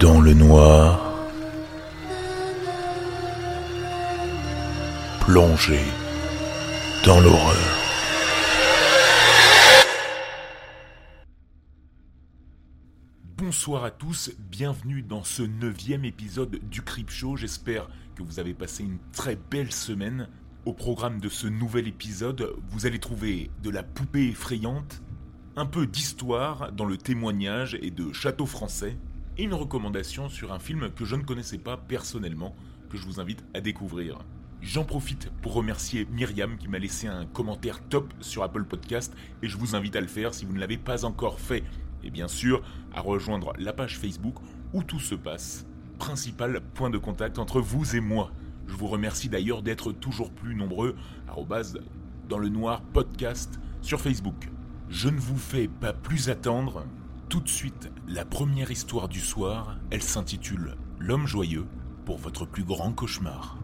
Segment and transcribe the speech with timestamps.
[0.00, 1.26] dans le noir,
[5.20, 5.80] plongé
[7.04, 7.56] dans l'horreur.
[13.36, 17.36] Bonsoir à tous, bienvenue dans ce neuvième épisode du Crip Show.
[17.36, 20.28] J'espère que vous avez passé une très belle semaine.
[20.64, 25.02] Au programme de ce nouvel épisode, vous allez trouver de la poupée effrayante,
[25.56, 28.96] un peu d'histoire dans le témoignage et de château français,
[29.38, 32.54] et une recommandation sur un film que je ne connaissais pas personnellement,
[32.90, 34.18] que je vous invite à découvrir.
[34.60, 39.48] J'en profite pour remercier Myriam qui m'a laissé un commentaire top sur Apple Podcast et
[39.48, 41.62] je vous invite à le faire si vous ne l'avez pas encore fait.
[42.02, 44.34] Et bien sûr, à rejoindre la page Facebook
[44.72, 45.64] où tout se passe.
[45.98, 48.32] Principal point de contact entre vous et moi.
[48.66, 50.96] Je vous remercie d'ailleurs d'être toujours plus nombreux,
[52.28, 54.50] dans le noir podcast sur Facebook.
[54.88, 56.84] Je ne vous fais pas plus attendre,
[57.28, 61.66] tout de suite, la première histoire du soir, elle s'intitule L'homme joyeux
[62.06, 63.58] pour votre plus grand cauchemar.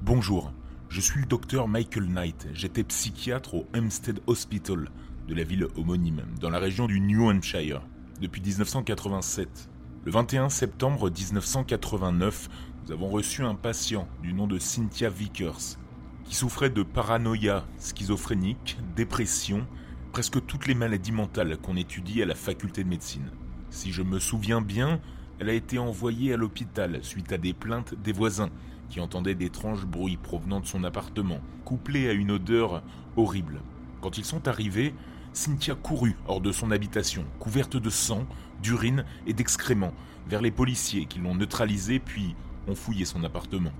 [0.00, 0.52] Bonjour,
[0.88, 2.48] je suis le docteur Michael Knight.
[2.54, 4.90] J'étais psychiatre au Hempstead Hospital
[5.28, 7.82] de la ville homonyme, dans la région du New Hampshire
[8.20, 9.70] depuis 1987.
[10.04, 12.48] Le 21 septembre 1989,
[12.84, 15.78] nous avons reçu un patient du nom de Cynthia Vickers,
[16.24, 19.66] qui souffrait de paranoïa schizophrénique, dépression,
[20.12, 23.30] presque toutes les maladies mentales qu'on étudie à la faculté de médecine.
[23.70, 25.00] Si je me souviens bien,
[25.38, 28.50] elle a été envoyée à l'hôpital suite à des plaintes des voisins
[28.90, 32.82] qui entendaient d'étranges bruits provenant de son appartement, couplés à une odeur
[33.16, 33.62] horrible.
[34.02, 34.94] Quand ils sont arrivés,
[35.32, 38.26] Cynthia courut hors de son habitation, couverte de sang,
[38.62, 39.94] d'urine et d'excréments,
[40.26, 42.34] vers les policiers qui l'ont neutralisée puis
[42.66, 43.72] ont fouillé son appartement.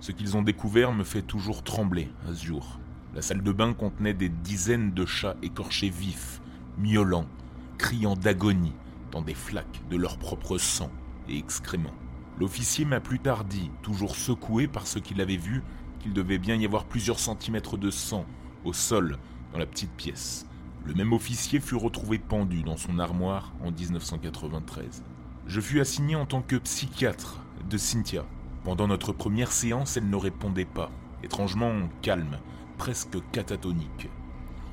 [0.00, 2.78] Ce qu'ils ont découvert me fait toujours trembler à ce jour.
[3.14, 6.40] La salle de bain contenait des dizaines de chats écorchés vifs,
[6.78, 7.26] miaulants,
[7.76, 8.74] criant d'agonie
[9.10, 10.90] dans des flaques de leur propre sang
[11.28, 11.94] et excréments.
[12.38, 15.64] L'officier m'a plus tard dit, toujours secoué par ce qu'il avait vu,
[15.98, 18.24] qu'il devait bien y avoir plusieurs centimètres de sang
[18.64, 19.18] au sol
[19.52, 20.46] dans la petite pièce.
[20.88, 25.02] Le même officier fut retrouvé pendu dans son armoire en 1993.
[25.46, 28.24] Je fus assigné en tant que psychiatre de Cynthia.
[28.64, 30.90] Pendant notre première séance, elle ne répondait pas,
[31.22, 32.38] étrangement calme,
[32.78, 34.08] presque catatonique.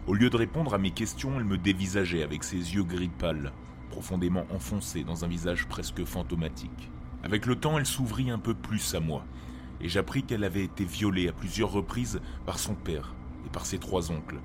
[0.07, 3.51] Au lieu de répondre à mes questions, elle me dévisageait avec ses yeux gris pâles,
[3.89, 6.89] profondément enfoncés dans un visage presque fantomatique.
[7.23, 9.25] Avec le temps, elle s'ouvrit un peu plus à moi,
[9.81, 13.13] et j'appris qu'elle avait été violée à plusieurs reprises par son père
[13.45, 14.39] et par ses trois oncles,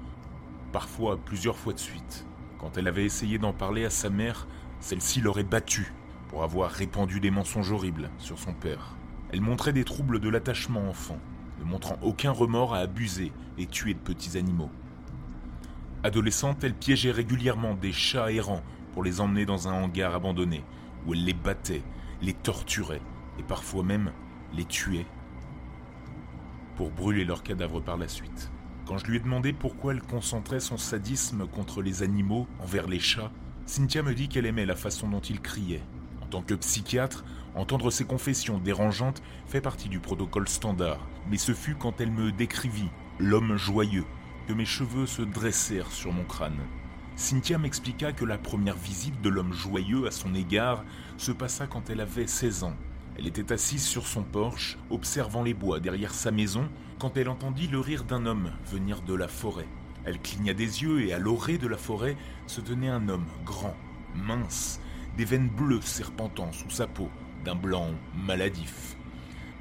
[0.73, 2.27] parfois plusieurs fois de suite.
[2.59, 4.47] Quand elle avait essayé d'en parler à sa mère,
[4.81, 5.93] celle-ci l'aurait battue
[6.29, 8.97] pour avoir répandu des mensonges horribles sur son père.
[9.33, 11.19] Elle montrait des troubles de l'attachement enfant,
[11.59, 14.71] ne montrant aucun remords à abuser et tuer de petits animaux.
[16.03, 20.65] Adolescente, elle piégeait régulièrement des chats errants pour les emmener dans un hangar abandonné,
[21.07, 21.83] où elle les battait,
[22.23, 23.03] les torturait
[23.39, 24.13] et parfois même
[24.55, 25.07] les tuait
[26.77, 28.51] pour brûler leurs cadavres par la suite.
[28.91, 32.99] Quand je lui ai demandé pourquoi elle concentrait son sadisme contre les animaux envers les
[32.99, 33.31] chats,
[33.65, 35.85] Cynthia me dit qu'elle aimait la façon dont il criait.
[36.21, 37.25] En tant que psychiatre,
[37.55, 42.33] entendre ses confessions dérangeantes fait partie du protocole standard, mais ce fut quand elle me
[42.33, 42.91] décrivit,
[43.21, 44.07] l'homme joyeux,
[44.49, 46.59] que mes cheveux se dressèrent sur mon crâne.
[47.15, 50.83] Cynthia m'expliqua que la première visite de l'homme joyeux à son égard
[51.17, 52.75] se passa quand elle avait 16 ans.
[53.21, 56.67] Elle était assise sur son porche, observant les bois derrière sa maison,
[56.99, 59.69] quand elle entendit le rire d'un homme venir de la forêt.
[60.07, 62.17] Elle cligna des yeux et à l'orée de la forêt
[62.47, 63.77] se tenait un homme grand,
[64.15, 64.81] mince,
[65.19, 67.11] des veines bleues serpentant sous sa peau,
[67.45, 68.97] d'un blanc maladif.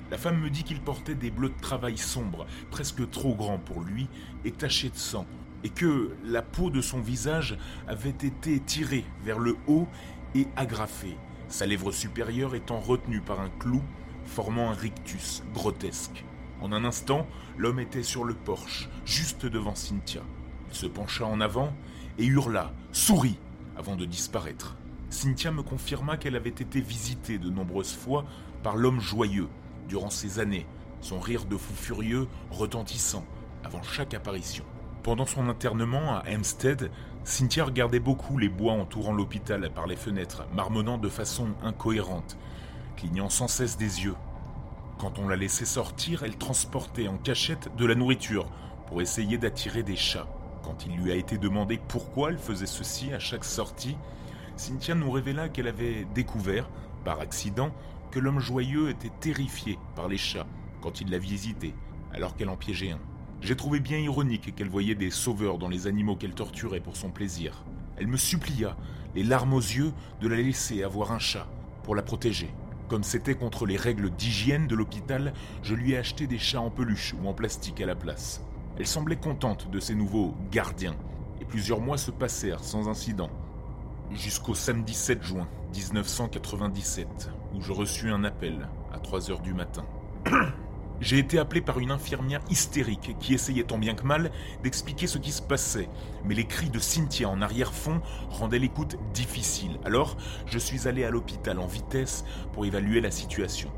[0.09, 3.81] La femme me dit qu'il portait des bleus de travail sombres, presque trop grands pour
[3.81, 4.07] lui,
[4.45, 5.25] et tachés de sang,
[5.65, 7.57] et que la peau de son visage
[7.89, 9.89] avait été tirée vers le haut
[10.33, 11.17] et agrafée,
[11.49, 13.81] sa lèvre supérieure étant retenue par un clou
[14.25, 16.23] formant un rictus grotesque.
[16.61, 20.21] En un instant, l'homme était sur le porche, juste devant Cynthia.
[20.69, 21.73] Il se pencha en avant
[22.17, 23.39] et hurla Souris
[23.75, 24.77] avant de disparaître.
[25.09, 28.25] Cynthia me confirma qu'elle avait été visitée de nombreuses fois
[28.61, 29.47] par l'homme joyeux
[29.87, 30.67] durant ces années,
[31.01, 33.25] son rire de fou furieux retentissant
[33.63, 34.65] avant chaque apparition.
[35.01, 36.91] Pendant son internement à Hampstead,
[37.29, 42.37] Cynthia regardait beaucoup les bois entourant l'hôpital par les fenêtres, marmonnant de façon incohérente,
[42.97, 44.15] clignant sans cesse des yeux
[44.99, 48.49] quand on la laissait sortir, elle transportait en cachette de la nourriture
[48.87, 50.27] pour essayer d'attirer des chats.
[50.61, 53.95] Quand il lui a été demandé pourquoi elle faisait ceci à chaque sortie,
[54.57, 56.69] Cynthia nous révéla qu'elle avait découvert,
[57.05, 57.71] par accident,
[58.11, 60.47] que l'homme joyeux était terrifié par les chats
[60.81, 61.73] quand il la visitait,
[62.13, 63.08] alors qu'elle en piégeait un.
[63.41, 67.09] J'ai trouvé bien ironique qu'elle voyait des sauveurs dans les animaux qu'elle torturait pour son
[67.09, 67.63] plaisir.
[67.97, 68.75] Elle me supplia,
[69.15, 71.47] les larmes aux yeux, de la laisser avoir un chat
[71.83, 72.49] pour la protéger.
[72.89, 75.33] Comme c'était contre les règles d'hygiène de l'hôpital,
[75.63, 78.43] je lui ai acheté des chats en peluche ou en plastique à la place.
[78.77, 80.95] Elle semblait contente de ses nouveaux gardiens,
[81.39, 83.29] et plusieurs mois se passèrent sans incident.
[84.11, 89.85] Jusqu'au samedi 7 juin 1997, où je reçus un appel à 3 heures du matin.
[91.01, 94.31] J'ai été appelé par une infirmière hystérique qui essayait tant bien que mal
[94.63, 95.87] d'expliquer ce qui se passait,
[96.25, 99.79] mais les cris de Cynthia en arrière-fond rendaient l'écoute difficile.
[99.85, 103.71] Alors, je suis allé à l'hôpital en vitesse pour évaluer la situation.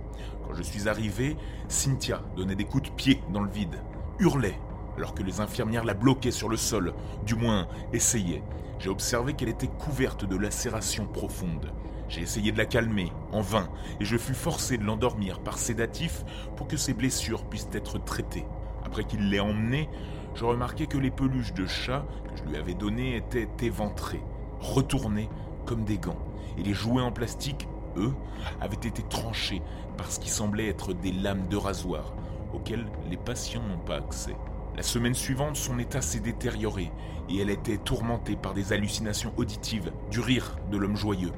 [0.48, 1.38] Quand je suis arrivé,
[1.68, 3.80] Cynthia donnait des coups de pied dans le vide,
[4.18, 4.60] hurlait,
[4.98, 8.44] alors que les infirmières la bloquaient sur le sol, du moins essayaient.
[8.80, 11.72] J'ai observé qu'elle était couverte de lacérations profondes.
[12.12, 13.70] J'ai essayé de la calmer, en vain,
[14.02, 16.26] et je fus forcé de l'endormir par sédatif
[16.58, 18.46] pour que ses blessures puissent être traitées.
[18.84, 19.88] Après qu'il l'ait emmenée,
[20.36, 24.22] je remarquai que les peluches de chat que je lui avais données étaient éventrées,
[24.60, 25.30] retournées
[25.66, 26.20] comme des gants,
[26.58, 28.14] et les jouets en plastique, eux,
[28.60, 29.62] avaient été tranchés
[29.96, 32.14] par ce qui semblait être des lames de rasoir,
[32.54, 34.36] auxquelles les patients n'ont pas accès.
[34.76, 36.92] La semaine suivante, son état s'est détérioré
[37.30, 41.32] et elle était tourmentée par des hallucinations auditives, du rire de l'homme joyeux,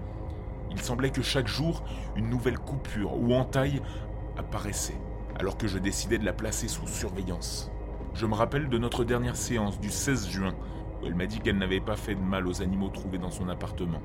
[0.74, 1.84] il semblait que chaque jour,
[2.16, 3.81] une nouvelle coupure ou entaille
[4.38, 5.00] apparaissait,
[5.40, 7.72] alors que je décidais de la placer sous surveillance.
[8.14, 10.54] Je me rappelle de notre dernière séance du 16 juin,
[11.02, 13.50] où elle m'a dit qu'elle n'avait pas fait de mal aux animaux trouvés dans son
[13.50, 14.02] appartement.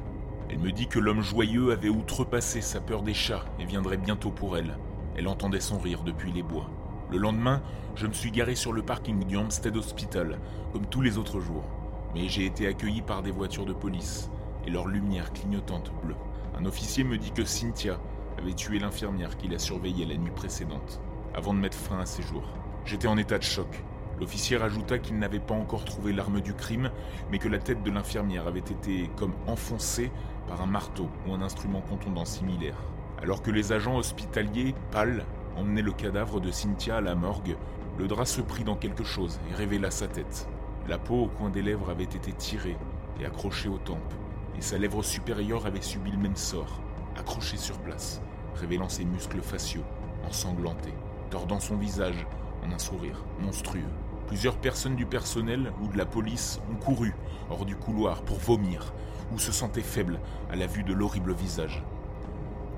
[0.50, 4.30] Elle me dit que l'homme joyeux avait outrepassé sa peur des chats et viendrait bientôt
[4.30, 4.78] pour elle.
[5.16, 6.70] Elle entendait son rire depuis les bois.
[7.10, 7.62] Le lendemain,
[7.96, 10.38] je me suis garé sur le parking du Hampstead Hospital,
[10.72, 11.64] comme tous les autres jours.
[12.14, 14.30] Mais j'ai été accueilli par des voitures de police
[14.66, 16.14] et leurs lumières clignotantes bleues.
[16.60, 18.00] Un officier me dit que Cynthia
[18.36, 21.00] avait tué l'infirmière qui la surveillait la nuit précédente,
[21.32, 22.48] avant de mettre fin à ses jours.
[22.84, 23.84] J'étais en état de choc.
[24.18, 26.90] L'officier rajouta qu'il n'avait pas encore trouvé l'arme du crime,
[27.30, 30.10] mais que la tête de l'infirmière avait été comme enfoncée
[30.48, 32.82] par un marteau ou un instrument contondant similaire.
[33.22, 35.24] Alors que les agents hospitaliers, pâles,
[35.56, 37.56] emmenaient le cadavre de Cynthia à la morgue,
[38.00, 40.48] le drap se prit dans quelque chose et révéla sa tête.
[40.88, 42.76] La peau au coin des lèvres avait été tirée
[43.20, 44.14] et accrochée aux tempes
[44.58, 46.80] et sa lèvre supérieure avait subi le même sort,
[47.16, 48.20] accrochée sur place,
[48.56, 49.84] révélant ses muscles faciaux,
[50.26, 50.94] ensanglantés,
[51.30, 52.26] tordant son visage
[52.66, 53.84] en un sourire monstrueux.
[54.26, 57.14] Plusieurs personnes du personnel ou de la police ont couru
[57.50, 58.92] hors du couloir pour vomir
[59.32, 60.20] ou se sentaient faibles
[60.50, 61.84] à la vue de l'horrible visage.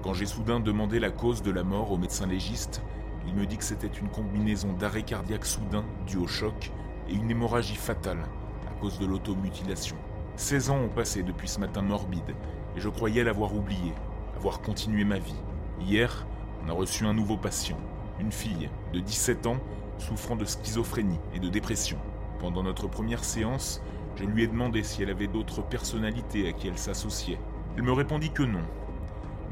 [0.03, 2.83] Quand j'ai soudain demandé la cause de la mort au médecin légiste,
[3.27, 6.73] il me dit que c'était une combinaison d'arrêt cardiaque soudain dû au choc
[7.09, 8.25] et une hémorragie fatale
[8.69, 9.97] à cause de l'automutilation.
[10.41, 12.35] 16 ans ont passé depuis ce matin morbide,
[12.75, 13.93] et je croyais l'avoir oublié,
[14.39, 15.37] avoir continué ma vie.
[15.83, 16.27] Hier,
[16.65, 17.77] on a reçu un nouveau patient,
[18.19, 19.59] une fille de 17 ans
[19.99, 21.99] souffrant de schizophrénie et de dépression.
[22.39, 23.83] Pendant notre première séance,
[24.17, 27.39] je lui ai demandé si elle avait d'autres personnalités à qui elle s'associait.
[27.77, 28.65] Elle me répondit que non,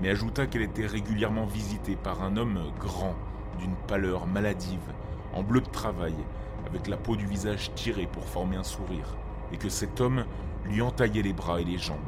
[0.00, 3.14] mais ajouta qu'elle était régulièrement visitée par un homme grand,
[3.58, 4.94] d'une pâleur maladive,
[5.34, 6.14] en bleu de travail,
[6.66, 9.18] avec la peau du visage tirée pour former un sourire,
[9.52, 10.24] et que cet homme
[10.64, 11.98] lui entaillait les bras et les jambes.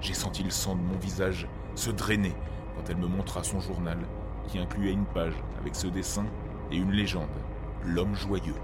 [0.00, 2.34] J'ai senti le sang de mon visage se drainer
[2.74, 3.98] quand elle me montra son journal,
[4.46, 6.26] qui incluait une page avec ce dessin
[6.70, 7.28] et une légende,
[7.84, 8.54] l'homme joyeux.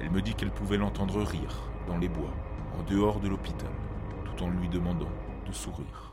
[0.00, 2.32] Elle me dit qu'elle pouvait l'entendre rire dans les bois,
[2.78, 3.70] en dehors de l'hôpital,
[4.24, 5.10] tout en lui demandant
[5.46, 6.11] de sourire.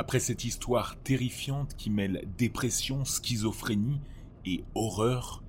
[0.00, 4.00] Après cette histoire terrifiante qui mêle dépression, schizophrénie
[4.44, 5.42] et horreur,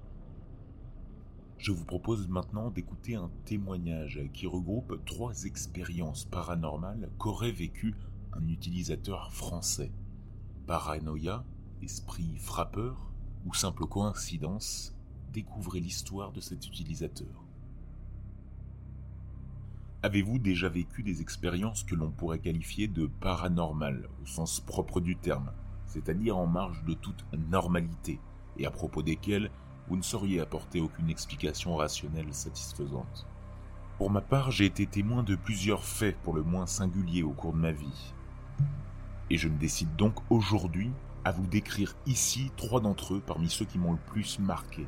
[1.59, 7.93] je vous propose maintenant d'écouter un témoignage qui regroupe trois expériences paranormales qu'aurait vécu
[8.33, 9.91] un utilisateur français.
[10.65, 11.45] Paranoïa,
[11.83, 13.11] esprit frappeur
[13.45, 14.95] ou simple coïncidence,
[15.31, 17.48] découvrez l'histoire de cet utilisateur.
[20.01, 25.17] Avez-vous déjà vécu des expériences que l'on pourrait qualifier de paranormales au sens propre du
[25.17, 25.51] terme,
[25.87, 28.21] c'est-à-dire en marge de toute normalité,
[28.57, 29.51] et à propos desquelles
[29.89, 33.27] vous ne sauriez apporter aucune explication rationnelle satisfaisante?
[33.97, 37.51] Pour ma part, j'ai été témoin de plusieurs faits pour le moins singuliers au cours
[37.51, 38.13] de ma vie.
[39.29, 40.91] Et je me décide donc aujourd'hui
[41.25, 44.87] à vous décrire ici trois d'entre eux parmi ceux qui m'ont le plus marqué.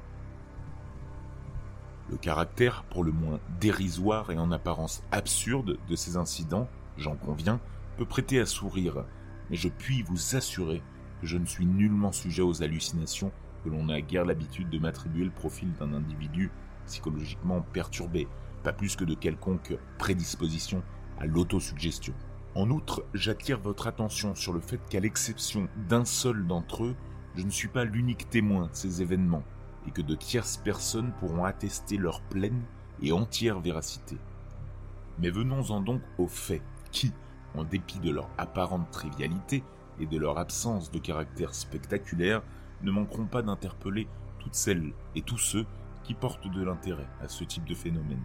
[2.11, 7.61] Le caractère pour le moins dérisoire et en apparence absurde de ces incidents, j'en conviens,
[7.97, 9.05] peut prêter à sourire,
[9.49, 10.83] mais je puis vous assurer
[11.21, 13.31] que je ne suis nullement sujet aux hallucinations
[13.63, 16.51] que l'on a guère l'habitude de m'attribuer le profil d'un individu
[16.85, 18.27] psychologiquement perturbé,
[18.63, 20.83] pas plus que de quelconque prédisposition
[21.17, 22.13] à l'autosuggestion.
[22.55, 26.95] En outre, j'attire votre attention sur le fait qu'à l'exception d'un seul d'entre eux,
[27.35, 29.43] je ne suis pas l'unique témoin de ces événements,
[29.87, 32.61] et que de tierces personnes pourront attester leur pleine
[33.01, 34.17] et entière véracité.
[35.19, 36.61] Mais venons-en donc aux faits
[36.91, 37.13] qui,
[37.55, 39.63] en dépit de leur apparente trivialité
[39.99, 42.41] et de leur absence de caractère spectaculaire,
[42.81, 44.07] ne manqueront pas d'interpeller
[44.39, 45.65] toutes celles et tous ceux
[46.03, 48.23] qui portent de l'intérêt à ce type de phénomène.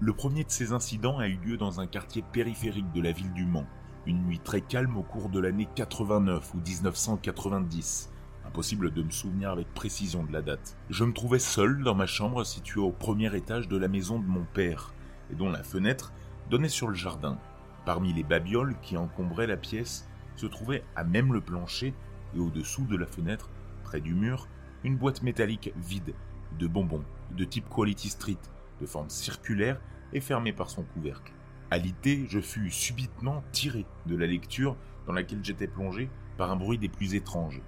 [0.00, 3.32] Le premier de ces incidents a eu lieu dans un quartier périphérique de la ville
[3.32, 3.66] du Mans,
[4.06, 8.11] une nuit très calme au cours de l'année 89 ou 1990,
[8.46, 10.76] Impossible de me souvenir avec précision de la date.
[10.90, 14.26] Je me trouvais seul dans ma chambre située au premier étage de la maison de
[14.26, 14.92] mon père,
[15.30, 16.12] et dont la fenêtre
[16.50, 17.38] donnait sur le jardin.
[17.84, 21.94] Parmi les babioles qui encombraient la pièce se trouvait à même le plancher
[22.34, 23.50] et au-dessous de la fenêtre,
[23.84, 24.48] près du mur,
[24.84, 26.14] une boîte métallique vide
[26.58, 27.04] de bonbons
[27.36, 28.38] de type Quality Street,
[28.80, 29.80] de forme circulaire
[30.12, 31.32] et fermée par son couvercle.
[31.70, 36.56] À l'idée, je fus subitement tiré de la lecture dans laquelle j'étais plongé par un
[36.56, 37.62] bruit des plus étranges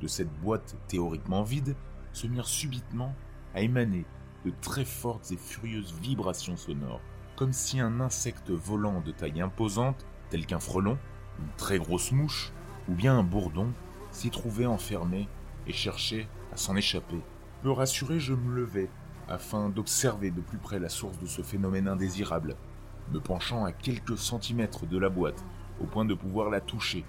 [0.00, 1.76] de cette boîte théoriquement vide
[2.12, 3.14] se mirent subitement
[3.54, 4.04] à émaner
[4.44, 7.00] de très fortes et furieuses vibrations sonores,
[7.36, 10.98] comme si un insecte volant de taille imposante, tel qu'un frelon,
[11.38, 12.52] une très grosse mouche,
[12.88, 13.72] ou bien un bourdon,
[14.10, 15.28] s'y trouvait enfermé
[15.66, 17.20] et cherchait à s'en échapper.
[17.64, 18.88] Me rassurer, je me levai,
[19.28, 22.56] afin d'observer de plus près la source de ce phénomène indésirable,
[23.12, 25.44] me penchant à quelques centimètres de la boîte,
[25.80, 27.04] au point de pouvoir la toucher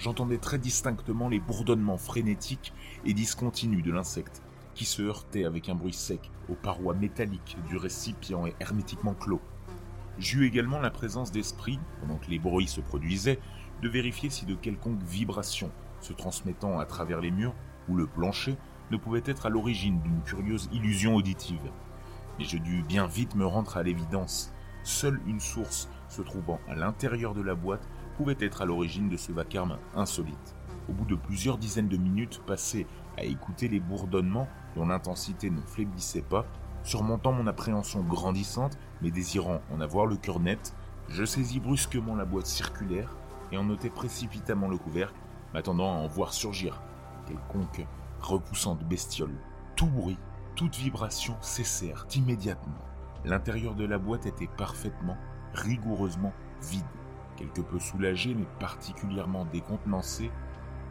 [0.00, 2.72] j'entendais très distinctement les bourdonnements frénétiques
[3.04, 4.42] et discontinus de l'insecte,
[4.74, 9.42] qui se heurtait avec un bruit sec aux parois métalliques du récipient hermétiquement clos.
[10.18, 13.38] J'eus également la présence d'esprit, pendant que les bruits se produisaient,
[13.82, 17.54] de vérifier si de quelconques vibrations se transmettant à travers les murs
[17.88, 18.56] ou le plancher
[18.90, 21.70] ne pouvaient être à l'origine d'une curieuse illusion auditive.
[22.38, 24.52] Mais je dus bien vite me rendre à l'évidence.
[24.82, 27.86] Seule une source se trouvant à l'intérieur de la boîte
[28.20, 30.54] pouvait être à l'origine de ce vacarme insolite.
[30.90, 32.86] Au bout de plusieurs dizaines de minutes passées
[33.16, 34.46] à écouter les bourdonnements
[34.76, 36.44] dont l'intensité ne faiblissait pas,
[36.82, 40.74] surmontant mon appréhension grandissante, mais désirant en avoir le cœur net,
[41.08, 43.16] je saisis brusquement la boîte circulaire
[43.52, 45.18] et en notai précipitamment le couvercle,
[45.54, 46.82] m'attendant à en voir surgir
[47.26, 47.86] quelconque
[48.20, 49.32] repoussante bestiole.
[49.76, 50.18] Tout bruit,
[50.56, 52.84] toute vibration cessèrent immédiatement.
[53.24, 55.16] L'intérieur de la boîte était parfaitement,
[55.54, 56.84] rigoureusement vide.
[57.40, 60.30] Quelque peu soulagé mais particulièrement décontenancé,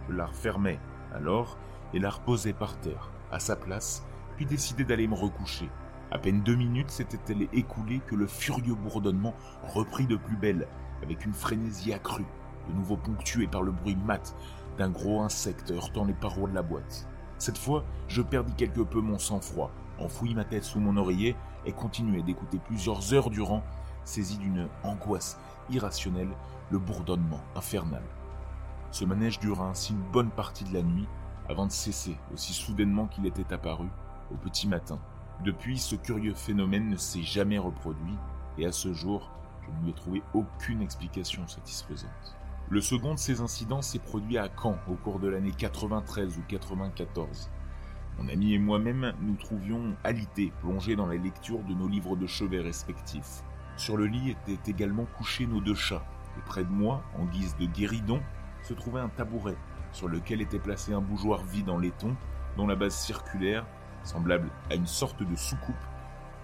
[0.09, 0.79] je la refermai
[1.13, 1.57] alors
[1.93, 4.03] et la reposai par terre, à sa place,
[4.35, 5.69] puis décidai d'aller me recoucher.
[6.11, 9.35] À peine deux minutes s'étaient-elles écoulées que le furieux bourdonnement
[9.75, 10.67] reprit de plus belle,
[11.03, 12.25] avec une frénésie accrue,
[12.67, 14.35] de nouveau ponctuée par le bruit mat
[14.79, 17.07] d'un gros insecte heurtant les parois de la boîte.
[17.37, 21.35] Cette fois, je perdis quelque peu mon sang-froid, enfouis ma tête sous mon oreiller
[21.67, 23.63] et continuai d'écouter plusieurs heures durant,
[24.03, 25.37] saisi d'une angoisse
[25.71, 26.29] irrationnel
[26.71, 28.03] le bourdonnement infernal.
[28.91, 31.07] Ce manège dura ainsi une bonne partie de la nuit
[31.47, 33.87] avant de cesser aussi soudainement qu'il était apparu
[34.31, 34.99] au petit matin.
[35.43, 38.17] Depuis, ce curieux phénomène ne s'est jamais reproduit
[38.57, 42.35] et à ce jour, je ne lui ai trouvé aucune explication satisfaisante.
[42.69, 46.41] Le second de ces incidents s'est produit à Caen au cours de l'année 93 ou
[46.47, 47.49] 94.
[48.19, 52.27] Mon ami et moi-même nous trouvions alités, plongés dans la lecture de nos livres de
[52.27, 53.43] chevet respectifs.
[53.79, 56.03] Sur le lit étaient également couchés nos deux chats,
[56.37, 58.21] et près de moi, en guise de guéridon,
[58.61, 59.55] se trouvait un tabouret,
[59.93, 62.17] sur lequel était placé un bougeoir vide en laiton,
[62.57, 63.65] dont la base circulaire,
[64.03, 65.85] semblable à une sorte de soucoupe,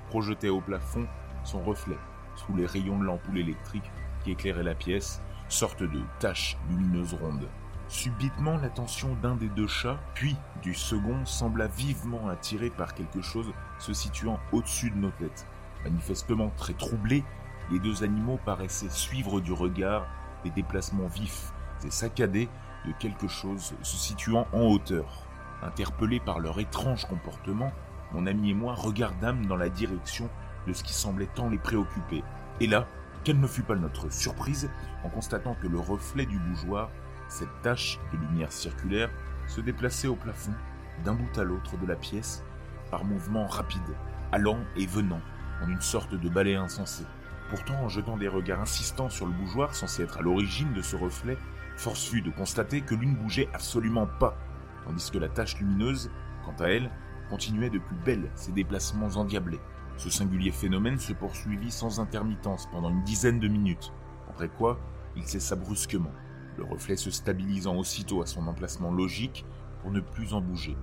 [0.07, 1.07] projetait au plafond
[1.43, 1.97] son reflet
[2.37, 3.91] sous les rayons de l'ampoule électrique
[4.23, 7.49] qui éclairait la pièce, sorte de tache lumineuse ronde.
[7.89, 13.51] Subitement, l'attention d'un des deux chats, puis du second, sembla vivement attirée par quelque chose
[13.77, 15.45] se situant au-dessus de nos têtes.
[15.85, 17.23] Manifestement très troublés,
[17.71, 20.05] les deux animaux paraissaient suivre du regard
[20.43, 21.53] les déplacements vifs
[21.85, 22.49] et saccadés
[22.85, 25.27] de quelque chose se situant en hauteur.
[25.61, 27.71] Interpellés par leur étrange comportement,
[28.11, 30.29] mon ami et moi regardâmes dans la direction
[30.67, 32.23] de ce qui semblait tant les préoccuper.
[32.59, 32.87] Et là,
[33.23, 34.69] quelle ne fut pas notre surprise
[35.03, 36.89] en constatant que le reflet du bougeoir,
[37.27, 39.09] cette tache de lumière circulaire,
[39.47, 40.53] se déplaçait au plafond,
[41.03, 42.43] d'un bout à l'autre de la pièce,
[42.89, 43.81] par mouvements rapides,
[44.31, 45.21] allant et venant,
[45.63, 47.03] en une sorte de balai insensé.
[47.49, 50.95] Pourtant, en jetant des regards insistants sur le bougeoir censé être à l'origine de ce
[50.95, 51.37] reflet,
[51.77, 54.37] force fut de constater que l'une bougeait absolument pas,
[54.83, 56.09] tandis que la tache lumineuse,
[56.43, 56.89] quant à elle,
[57.29, 59.59] continuait de plus belle ses déplacements endiablés.
[59.97, 63.93] Ce singulier phénomène se poursuivit sans intermittence pendant une dizaine de minutes,
[64.29, 64.79] après quoi
[65.15, 66.11] il cessa brusquement,
[66.57, 69.45] le reflet se stabilisant aussitôt à son emplacement logique
[69.81, 70.75] pour ne plus en bouger.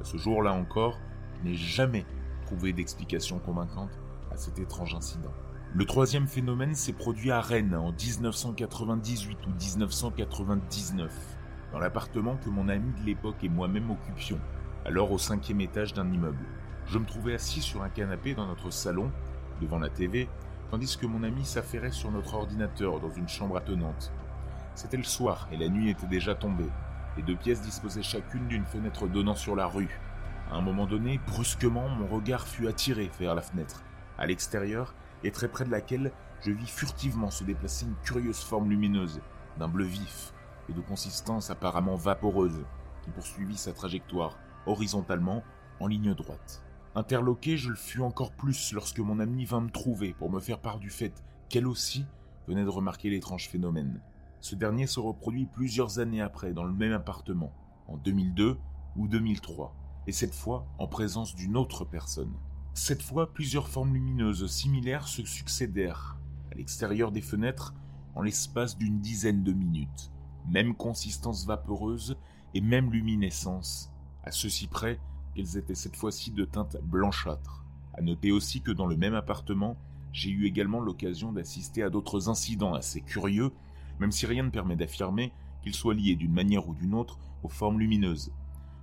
[0.00, 0.98] À ce jour-là encore,
[1.36, 2.06] je n'ai jamais
[2.46, 3.98] trouvé d'explication convaincante
[4.36, 5.32] cet étrange incident.
[5.74, 11.12] Le troisième phénomène s'est produit à Rennes en 1998 ou 1999,
[11.72, 14.40] dans l'appartement que mon ami de l'époque et moi-même occupions,
[14.84, 16.46] alors au cinquième étage d'un immeuble.
[16.86, 19.10] Je me trouvais assis sur un canapé dans notre salon,
[19.60, 20.28] devant la TV,
[20.70, 24.12] tandis que mon ami s'affairait sur notre ordinateur dans une chambre attenante.
[24.74, 26.70] C'était le soir et la nuit était déjà tombée.
[27.16, 30.00] Les deux pièces disposaient chacune d'une fenêtre donnant sur la rue.
[30.50, 33.82] À un moment donné, brusquement, mon regard fut attiré vers la fenêtre.
[34.18, 38.70] À l'extérieur, et très près de laquelle je vis furtivement se déplacer une curieuse forme
[38.70, 39.20] lumineuse,
[39.58, 40.32] d'un bleu vif
[40.68, 42.64] et de consistance apparemment vaporeuse,
[43.02, 45.42] qui poursuivit sa trajectoire horizontalement
[45.80, 46.62] en ligne droite.
[46.94, 50.60] Interloqué, je le fus encore plus lorsque mon ami vint me trouver pour me faire
[50.60, 51.12] part du fait
[51.48, 52.06] qu'elle aussi
[52.46, 54.00] venait de remarquer l'étrange phénomène.
[54.40, 57.52] Ce dernier se reproduit plusieurs années après dans le même appartement,
[57.88, 58.58] en 2002
[58.96, 59.74] ou 2003,
[60.06, 62.32] et cette fois en présence d'une autre personne.
[62.76, 66.18] Cette fois, plusieurs formes lumineuses similaires se succédèrent
[66.50, 67.72] à l'extérieur des fenêtres
[68.16, 70.10] en l'espace d'une dizaine de minutes.
[70.48, 72.16] Même consistance vaporeuse
[72.52, 73.92] et même luminescence,
[74.24, 74.98] à ceci près
[75.34, 77.64] qu'elles étaient cette fois-ci de teinte blanchâtre.
[77.92, 79.76] À noter aussi que dans le même appartement,
[80.12, 83.52] j'ai eu également l'occasion d'assister à d'autres incidents assez curieux,
[84.00, 85.32] même si rien ne permet d'affirmer
[85.62, 88.32] qu'ils soient liés d'une manière ou d'une autre aux formes lumineuses.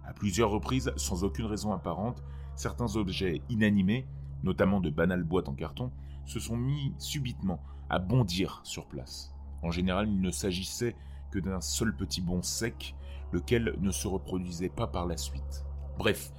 [0.06, 2.24] À plusieurs reprises, sans aucune raison apparente,
[2.62, 4.08] certains objets inanimés,
[4.44, 5.92] notamment de banales boîtes en carton,
[6.26, 9.34] se sont mis subitement à bondir sur place.
[9.64, 10.96] En général, il ne s'agissait
[11.32, 12.96] que d'un seul petit bond sec,
[13.32, 15.66] lequel ne se reproduisait pas par la suite.
[15.98, 16.32] Bref,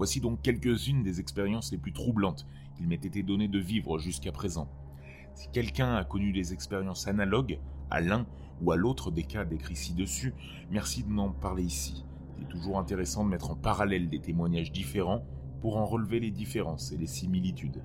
[0.00, 4.32] Voici donc quelques-unes des expériences les plus troublantes qu'il m'ait été donné de vivre jusqu'à
[4.32, 4.66] présent.
[5.34, 7.58] Si quelqu'un a connu des expériences analogues
[7.90, 8.26] à l'un
[8.62, 10.32] ou à l'autre des cas décrits ci-dessus,
[10.70, 12.06] merci de m'en parler ici.
[12.38, 15.22] Il toujours intéressant de mettre en parallèle des témoignages différents
[15.60, 17.80] pour en relever les différences et les similitudes.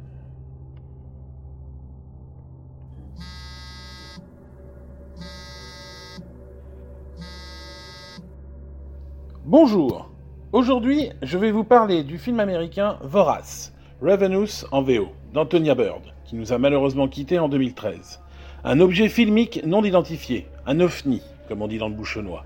[9.46, 10.10] Bonjour
[10.52, 16.36] Aujourd'hui, je vais vous parler du film américain Vorace, Ravenous en VO, d'Antonia Bird, qui
[16.36, 18.22] nous a malheureusement quittés en 2013.
[18.64, 22.46] Un objet filmique non identifié, un ovni, comme on dit dans le bouchonnois.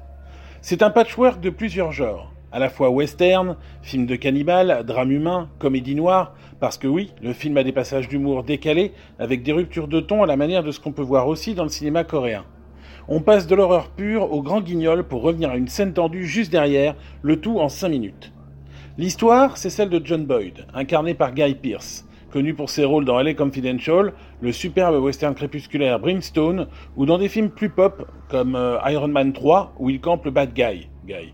[0.61, 5.49] C'est un patchwork de plusieurs genres, à la fois western, film de cannibale, drame humain,
[5.59, 9.87] comédie noire, parce que oui, le film a des passages d'humour décalés, avec des ruptures
[9.87, 12.45] de ton à la manière de ce qu'on peut voir aussi dans le cinéma coréen.
[13.07, 16.51] On passe de l'horreur pure au grand guignol pour revenir à une scène tendue juste
[16.51, 18.33] derrière, le tout en 5 minutes.
[18.97, 23.19] L'histoire, c'est celle de John Boyd, incarné par Guy Pearce, connu pour ses rôles dans
[23.19, 28.77] LA Confidential, le superbe western crépusculaire Brimstone, ou dans des films plus pop comme euh,
[28.87, 31.33] Iron Man 3, où il campe le bad guy, Guy.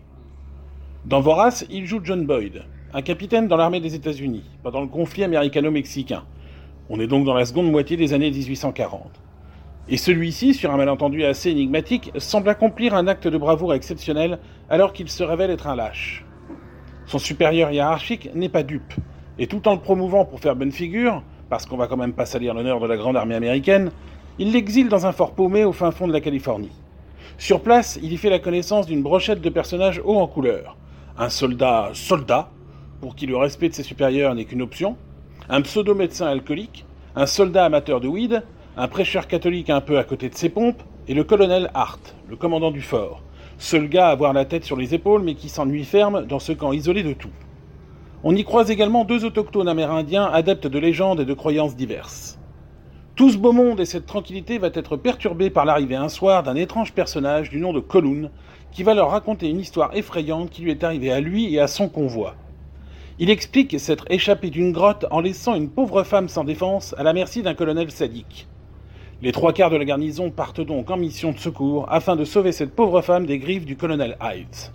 [1.06, 5.22] Dans Vorace, il joue John Boyd, un capitaine dans l'armée des États-Unis, pendant le conflit
[5.22, 6.24] américano-mexicain.
[6.90, 9.22] On est donc dans la seconde moitié des années 1840.
[9.88, 14.92] Et celui-ci, sur un malentendu assez énigmatique, semble accomplir un acte de bravoure exceptionnel alors
[14.92, 16.24] qu'il se révèle être un lâche.
[17.06, 18.94] Son supérieur hiérarchique n'est pas dupe,
[19.38, 22.26] et tout en le promouvant pour faire bonne figure, parce qu'on va quand même pas
[22.26, 23.92] salir l'honneur de la grande armée américaine,
[24.40, 26.72] il l'exile dans un fort paumé au fin fond de la Californie.
[27.38, 30.76] Sur place, il y fait la connaissance d'une brochette de personnages hauts en couleur.
[31.18, 32.50] Un soldat soldat,
[33.00, 34.98] pour qui le respect de ses supérieurs n'est qu'une option,
[35.48, 38.42] un pseudo-médecin alcoolique, un soldat amateur de weed,
[38.76, 42.36] un prêcheur catholique un peu à côté de ses pompes, et le colonel Hart, le
[42.36, 43.22] commandant du fort,
[43.56, 46.52] seul gars à avoir la tête sur les épaules mais qui s'ennuie ferme dans ce
[46.52, 47.32] camp isolé de tout.
[48.22, 52.38] On y croise également deux autochtones amérindiens adeptes de légendes et de croyances diverses.
[53.16, 56.54] Tout ce beau monde et cette tranquillité va être perturbé par l'arrivée un soir d'un
[56.54, 58.28] étrange personnage du nom de Colun,
[58.72, 61.66] qui va leur raconter une histoire effrayante qui lui est arrivée à lui et à
[61.66, 62.34] son convoi.
[63.18, 67.14] Il explique s'être échappé d'une grotte en laissant une pauvre femme sans défense à la
[67.14, 68.48] merci d'un colonel sadique.
[69.22, 72.52] Les trois quarts de la garnison partent donc en mission de secours afin de sauver
[72.52, 74.72] cette pauvre femme des griffes du colonel Ives.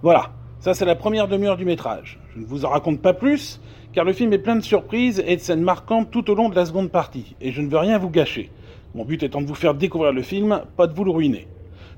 [0.00, 2.18] Voilà, ça c'est la première demi-heure du métrage.
[2.34, 3.60] Je ne vous en raconte pas plus,
[3.98, 6.54] car le film est plein de surprises et de scènes marquantes tout au long de
[6.54, 8.48] la seconde partie, et je ne veux rien vous gâcher.
[8.94, 11.48] Mon but étant de vous faire découvrir le film, pas de vous le ruiner.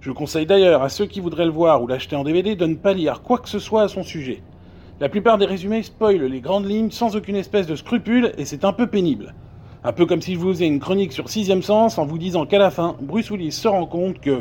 [0.00, 2.74] Je conseille d'ailleurs à ceux qui voudraient le voir ou l'acheter en DVD de ne
[2.74, 4.42] pas lire quoi que ce soit à son sujet.
[4.98, 8.64] La plupart des résumés spoilent les grandes lignes sans aucune espèce de scrupule et c'est
[8.64, 9.34] un peu pénible.
[9.84, 12.46] Un peu comme si je vous faisais une chronique sur Sixième Sens en vous disant
[12.46, 14.38] qu'à la fin, Bruce Willis se rend compte que...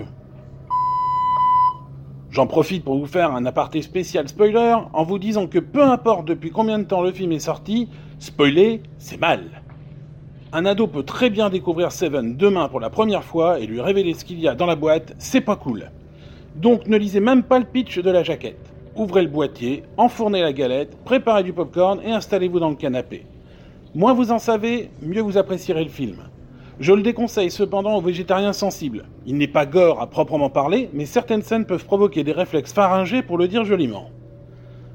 [2.31, 6.25] J'en profite pour vous faire un aparté spécial spoiler en vous disant que peu importe
[6.25, 7.89] depuis combien de temps le film est sorti,
[8.19, 9.61] spoiler, c'est mal.
[10.51, 14.13] Un ado peut très bien découvrir Seven demain pour la première fois et lui révéler
[14.13, 15.91] ce qu'il y a dans la boîte, c'est pas cool.
[16.55, 20.53] Donc ne lisez même pas le pitch de la jaquette ouvrez le boîtier, enfournez la
[20.53, 23.25] galette, préparez du popcorn et installez-vous dans le canapé.
[23.95, 26.17] Moins vous en savez, mieux vous apprécierez le film.
[26.79, 29.03] Je le déconseille cependant aux végétariens sensibles.
[29.25, 33.21] Il n'est pas gore à proprement parler, mais certaines scènes peuvent provoquer des réflexes pharyngés
[33.21, 34.09] pour le dire joliment.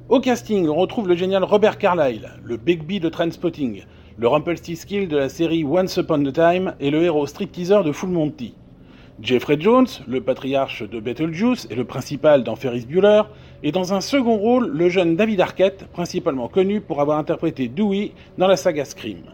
[0.09, 3.83] Au casting, on retrouve le génial Robert Carlyle, le Big de Transpotting,
[4.17, 8.09] le Rumpelstiltskin de la série Once Upon a Time et le héros stripteaser de Full
[8.09, 8.55] Monty.
[9.21, 13.25] Jeffrey Jones, le patriarche de Betelgeuse et le principal dans Ferris Bueller,
[13.63, 18.13] et dans un second rôle le jeune David Arquette, principalement connu pour avoir interprété Dewey
[18.39, 19.25] dans la saga Scream.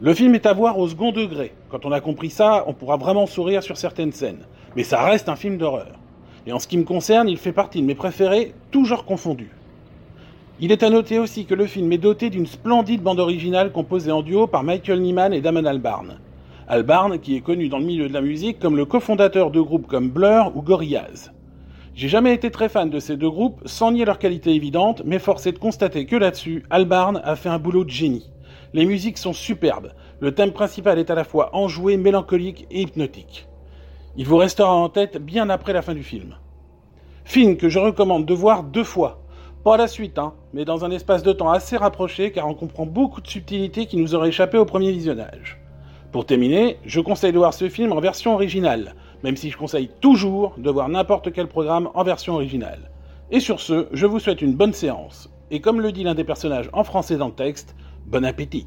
[0.00, 1.52] Le film est à voir au second degré.
[1.70, 4.44] Quand on a compris ça, on pourra vraiment sourire sur certaines scènes.
[4.76, 5.98] Mais ça reste un film d'horreur.
[6.46, 9.50] Et en ce qui me concerne, il fait partie de mes préférés, toujours confondus.
[10.60, 14.12] Il est à noter aussi que le film est doté d'une splendide bande originale composée
[14.12, 16.20] en duo par Michael Nyman et Damon Albarn.
[16.68, 19.88] Albarn, qui est connu dans le milieu de la musique comme le cofondateur de groupes
[19.88, 21.32] comme Blur ou Gorillaz.
[21.96, 25.18] J'ai jamais été très fan de ces deux groupes, sans nier leur qualité évidente, mais
[25.18, 28.30] force est de constater que là-dessus, Albarn a fait un boulot de génie.
[28.72, 33.48] Les musiques sont superbes, le thème principal est à la fois enjoué, mélancolique et hypnotique.
[34.16, 36.36] Il vous restera en tête bien après la fin du film.
[37.24, 39.20] Film que je recommande de voir deux fois.
[39.64, 42.86] Pas la suite, hein, mais dans un espace de temps assez rapproché car on comprend
[42.86, 45.60] beaucoup de subtilités qui nous auraient échappé au premier visionnage.
[46.10, 49.90] Pour terminer, je conseille de voir ce film en version originale, même si je conseille
[50.00, 52.90] toujours de voir n'importe quel programme en version originale.
[53.30, 55.30] Et sur ce, je vous souhaite une bonne séance.
[55.50, 57.76] Et comme le dit l'un des personnages en français dans le texte,
[58.08, 58.66] bon appétit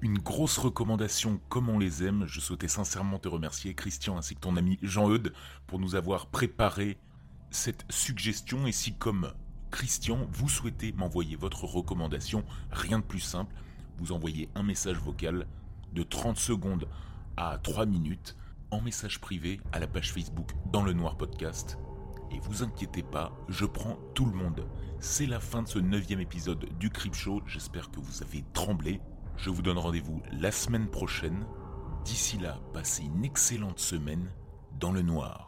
[0.00, 2.24] Une grosse recommandation comme on les aime.
[2.26, 5.32] Je souhaitais sincèrement te remercier, Christian, ainsi que ton ami Jean-Eudes,
[5.68, 6.98] pour nous avoir préparé
[7.50, 8.66] cette suggestion.
[8.66, 9.32] Et si, comme
[9.70, 13.54] Christian, vous souhaitez m'envoyer votre recommandation, rien de plus simple,
[13.98, 15.46] vous envoyez un message vocal
[15.92, 16.88] de 30 secondes
[17.36, 18.36] à 3 minutes
[18.70, 21.78] en message privé à la page Facebook dans le Noir Podcast.
[22.30, 24.66] Et vous inquiétez pas, je prends tout le monde.
[25.00, 27.40] C'est la fin de ce neuvième épisode du Crip Show.
[27.46, 29.00] J'espère que vous avez tremblé.
[29.36, 31.46] Je vous donne rendez-vous la semaine prochaine.
[32.04, 34.30] D'ici là, passez une excellente semaine
[34.78, 35.47] dans le noir.